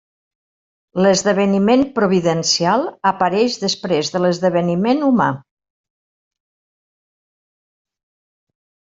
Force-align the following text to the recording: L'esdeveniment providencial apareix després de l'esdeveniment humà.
L'esdeveniment 1.05 1.81
providencial 1.97 2.85
apareix 3.09 3.57
després 3.63 4.09
de 4.15 4.21
l'esdeveniment 4.23 5.03
humà. 5.09 5.27